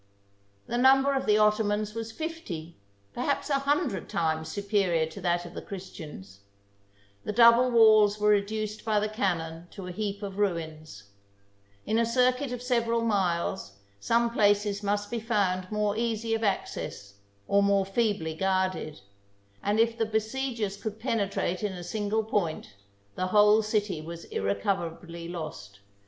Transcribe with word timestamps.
The 0.65 0.79
number 0.79 1.13
of 1.13 1.27
the 1.27 1.37
Ottomans 1.37 1.93
was 1.93 2.11
fifty, 2.11 2.75
perhaps 3.13 3.51
a 3.51 3.59
hundred, 3.59 4.09
times 4.09 4.49
superior 4.49 5.05
to 5.05 5.21
that 5.21 5.45
of 5.45 5.53
the 5.53 5.61
Chris 5.61 5.91
tians; 5.91 6.39
the 7.23 7.31
double 7.31 7.69
walls 7.69 8.17
were 8.17 8.29
reduced 8.29 8.83
by 8.83 8.99
the 8.99 9.07
cannon 9.07 9.67
to 9.69 9.85
a 9.85 9.91
heap 9.91 10.23
of 10.23 10.39
ruins: 10.39 11.03
in 11.85 11.99
a 11.99 12.05
circuit 12.07 12.51
of 12.51 12.63
several 12.63 13.03
miles, 13.03 13.77
some 13.99 14.31
places 14.31 14.81
must 14.81 15.11
be 15.11 15.19
found 15.19 15.71
more 15.71 15.95
easy 15.95 16.33
of 16.33 16.43
access, 16.43 17.19
or 17.47 17.61
more 17.61 17.85
feebly 17.85 18.33
guarded; 18.33 19.01
and 19.61 19.79
if 19.79 19.95
the 19.99 20.07
besiegers 20.07 20.77
could 20.77 20.99
penetrate 20.99 21.61
in 21.61 21.73
a 21.73 21.83
single 21.83 22.23
point, 22.23 22.73
the 23.13 23.27
whole 23.27 23.61
city 23.61 24.01
was 24.01 24.25
irrecoverably 24.31 25.27
lost. 25.27 25.77